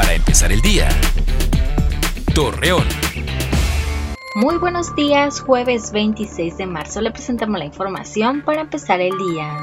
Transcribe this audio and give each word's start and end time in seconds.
para 0.00 0.14
empezar 0.14 0.50
el 0.50 0.62
día. 0.62 0.88
Torreón. 2.34 2.86
Muy 4.34 4.56
buenos 4.56 4.94
días, 4.96 5.40
jueves 5.40 5.92
26 5.92 6.56
de 6.56 6.64
marzo 6.64 7.02
le 7.02 7.10
presentamos 7.10 7.58
la 7.58 7.66
información 7.66 8.40
para 8.40 8.62
empezar 8.62 9.02
el 9.02 9.12
día. 9.18 9.58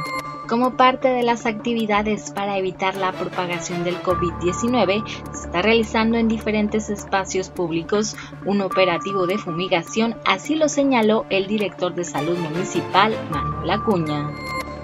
Como 0.47 0.77
parte 0.77 1.07
de 1.07 1.23
las 1.23 1.47
actividades 1.47 2.29
para 2.29 2.55
evitar 2.59 2.95
la 2.97 3.13
propagación 3.13 3.83
del 3.83 3.99
COVID-19, 4.03 5.03
se 5.33 5.47
está 5.47 5.63
realizando 5.63 6.19
en 6.19 6.27
diferentes 6.27 6.91
espacios 6.91 7.49
públicos 7.49 8.15
un 8.45 8.61
operativo 8.61 9.25
de 9.25 9.39
fumigación, 9.39 10.17
así 10.23 10.53
lo 10.53 10.69
señaló 10.69 11.25
el 11.31 11.47
director 11.47 11.95
de 11.95 12.03
salud 12.03 12.37
municipal, 12.37 13.17
Manuel 13.31 13.71
Acuña 13.71 14.29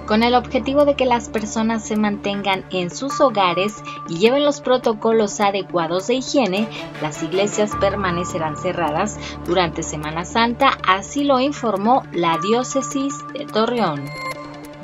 con 0.05 0.23
el 0.23 0.35
objetivo 0.35 0.85
de 0.85 0.95
que 0.95 1.05
las 1.05 1.29
personas 1.29 1.85
se 1.85 1.95
mantengan 1.95 2.65
en 2.71 2.89
sus 2.89 3.20
hogares 3.21 3.83
y 4.07 4.17
lleven 4.17 4.43
los 4.43 4.61
protocolos 4.61 5.39
adecuados 5.39 6.07
de 6.07 6.15
higiene, 6.15 6.67
las 7.02 7.23
iglesias 7.23 7.71
permanecerán 7.79 8.57
cerradas 8.57 9.17
durante 9.45 9.84
Semana 9.84 10.26
Santa, 10.26 10.77
así 10.88 11.23
lo 11.23 11.39
informó 11.39 12.03
la 12.12 12.38
diócesis 12.38 13.13
de 13.34 13.45
Torreón. 13.45 14.23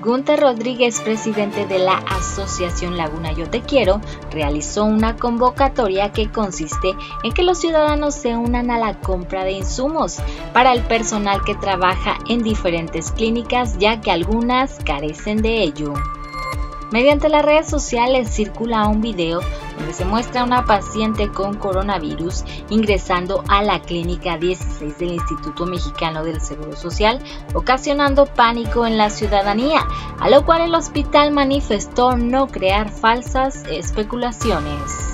Gunter 0.02 0.39
Rodríguez, 0.39 1.02
presidente 1.02 1.66
de 1.66 1.80
la 1.80 1.98
Asociación 1.98 2.95
Laguna 2.95 3.34
Yo 3.34 3.49
Te 3.49 3.62
Quiero, 3.62 3.99
realizó 4.31 4.85
una 4.85 5.17
convocatoria 5.17 6.12
que 6.13 6.31
consiste 6.31 6.95
en 7.23 7.31
que 7.34 7.44
los 7.44 7.59
ciudadanos 7.59 8.16
se 8.16 8.38
unan 8.38 8.72
a 8.72 8.80
la 8.80 8.99
compra 8.99 9.44
de 9.44 9.52
insumos 9.52 10.20
para 10.53 10.72
el 10.73 10.84
personal 10.84 11.44
que 11.44 11.55
trabaja 11.55 12.17
en 12.30 12.44
diferentes 12.44 13.12
clínicas 13.12 13.77
ya 13.77 13.99
que 13.99 14.12
algunas 14.12 14.80
carecen 14.85 15.41
de 15.41 15.63
ello. 15.63 15.94
Mediante 16.92 17.30
las 17.30 17.46
redes 17.46 17.70
sociales 17.70 18.30
circula 18.30 18.88
un 18.88 19.00
video 19.00 19.42
donde 19.78 19.94
se 19.94 20.06
muestra 20.06 20.42
a 20.42 20.44
una 20.44 20.66
paciente 20.66 21.30
con 21.30 21.56
coronavirus 21.56 22.44
ingresando 22.70 23.44
a 23.48 23.62
la 23.62 23.80
clínica 23.80 24.38
16 24.38 24.98
del 24.98 25.14
Instituto 25.14 25.68
Mexicano 25.68 26.23
del 26.23 26.42
Seguro 26.42 26.76
Social, 26.76 27.20
ocasionando 27.54 28.26
pánico 28.26 28.88
en 28.88 28.98
la 28.98 29.12
ciudadanía, 29.12 29.86
a 30.20 30.30
lo 30.30 30.46
cual 30.46 30.62
el 30.64 30.76
hospital 30.76 31.31
manifestó 31.31 32.18
no 32.18 32.48
crear 32.48 32.90
falsas 32.90 33.64
especulaciones. 33.66 35.09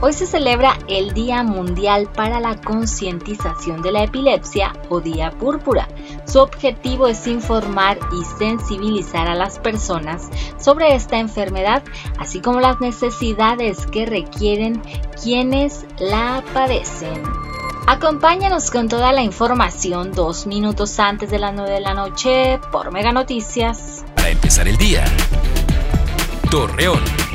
Hoy 0.00 0.12
se 0.12 0.26
celebra 0.26 0.78
el 0.88 1.14
Día 1.14 1.42
Mundial 1.42 2.08
para 2.14 2.38
la 2.38 2.60
Concientización 2.60 3.80
de 3.80 3.92
la 3.92 4.04
Epilepsia 4.04 4.74
o 4.90 5.00
Día 5.00 5.30
Púrpura. 5.30 5.88
Su 6.26 6.40
objetivo 6.40 7.06
es 7.06 7.26
informar 7.26 7.98
y 8.12 8.24
sensibilizar 8.38 9.26
a 9.26 9.34
las 9.34 9.58
personas 9.58 10.28
sobre 10.60 10.94
esta 10.94 11.18
enfermedad, 11.18 11.82
así 12.18 12.40
como 12.40 12.60
las 12.60 12.78
necesidades 12.78 13.86
que 13.86 14.04
requieren 14.04 14.82
quienes 15.22 15.86
la 15.98 16.44
padecen. 16.52 17.22
Acompáñanos 17.86 18.70
con 18.70 18.88
toda 18.88 19.12
la 19.12 19.22
información 19.22 20.12
dos 20.12 20.46
minutos 20.46 20.98
antes 20.98 21.30
de 21.30 21.38
las 21.38 21.54
9 21.54 21.70
de 21.70 21.80
la 21.80 21.94
noche 21.94 22.60
por 22.70 22.92
Mega 22.92 23.12
Noticias. 23.12 24.04
Para 24.14 24.28
empezar 24.28 24.68
el 24.68 24.76
día, 24.76 25.04
Torreón. 26.50 27.25